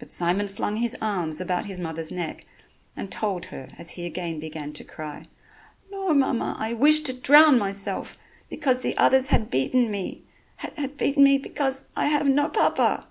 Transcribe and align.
But 0.00 0.10
Simon 0.10 0.48
flung 0.48 0.78
his 0.78 0.96
arms 1.00 1.40
about 1.40 1.66
his 1.66 1.78
mother's 1.78 2.10
neck 2.10 2.44
and 2.96 3.12
told 3.12 3.46
her, 3.54 3.68
as 3.78 3.92
he 3.92 4.04
again 4.04 4.40
began 4.40 4.72
to 4.72 4.82
cry: 4.82 5.26
"No, 5.88 6.12
mamma, 6.12 6.56
I 6.58 6.72
wished 6.72 7.06
to 7.06 7.12
drown 7.12 7.56
myself, 7.56 8.18
because 8.48 8.80
the 8.82 8.96
others 8.96 9.28
had 9.28 9.48
beaten 9.48 9.88
me... 9.88 10.24
had 10.56 10.96
beaten 10.96 11.22
me... 11.22 11.38
because 11.38 11.84
I 11.94 12.06
have 12.06 12.26
no 12.26 12.48
Papa." 12.48 13.06